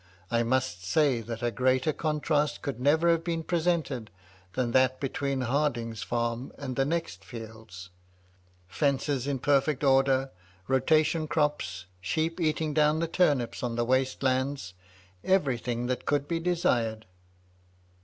I 0.31 0.41
must 0.41 0.83
say 0.83 1.21
that 1.21 1.43
a 1.43 1.51
greater 1.51 1.93
contrast 1.93 2.63
could 2.63 2.79
never 2.79 3.07
have 3.11 3.23
been 3.23 3.43
presented 3.43 4.09
than 4.53 4.71
that 4.71 4.99
between 4.99 5.41
Harding's 5.41 6.01
farm 6.01 6.51
and 6.57 6.75
the 6.75 6.85
next 6.85 7.23
fields— 7.23 7.91
fences 8.67 9.27
in 9.27 9.37
perfect 9.37 9.83
order, 9.83 10.31
rotation 10.67 11.27
crops, 11.27 11.85
sheep 12.01 12.39
eating 12.39 12.73
down 12.73 12.97
the 12.97 13.07
turnips 13.07 13.61
on 13.61 13.75
the 13.75 13.85
waste 13.85 14.23
lands— 14.23 14.73
everything 15.23 15.85
that 15.85 16.07
could 16.07 16.27
be 16.27 16.39
desired." 16.39 17.05